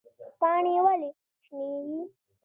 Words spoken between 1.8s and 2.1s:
وي؟